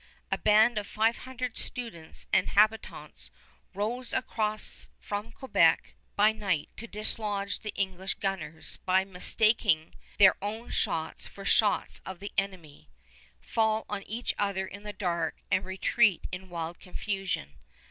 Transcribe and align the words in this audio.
A 0.31 0.37
band 0.39 0.79
of 0.79 0.87
five 0.87 1.15
hundred 1.29 1.55
students 1.59 2.25
and 2.33 2.47
habitants 2.49 3.29
rows 3.75 4.13
across 4.13 4.89
from 4.99 5.31
Quebec 5.31 5.93
by 6.15 6.31
night 6.31 6.69
to 6.77 6.87
dislodge 6.87 7.59
the 7.59 7.69
English 7.75 8.15
gunners, 8.15 8.79
but 8.87 9.05
mistaking 9.07 9.93
their 10.17 10.43
own 10.43 10.71
shots 10.71 11.27
for 11.27 11.43
the 11.43 11.49
shots 11.51 12.01
of 12.03 12.19
the 12.19 12.31
enemy, 12.35 12.89
fall 13.41 13.85
on 13.87 14.01
each 14.01 14.33
other 14.39 14.65
in 14.65 14.81
the 14.81 14.91
dark 14.91 15.37
and 15.51 15.65
retreat 15.65 16.25
in 16.31 16.49
wild 16.49 16.79
confusion. 16.79 17.57